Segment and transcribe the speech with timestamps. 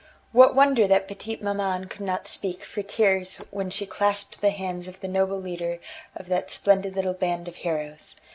[0.31, 4.87] What wonder that petite maman could not speak for tears when she clasped the hands
[4.87, 5.77] of the noble leader
[6.15, 8.15] of that splendid little band of heroes?